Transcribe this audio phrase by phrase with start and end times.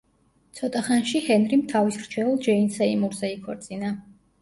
[0.59, 3.97] ცოტა ხანში, ჰენრიმ თავის რჩეულ ჯეინ სეიმურზე იქორწინა.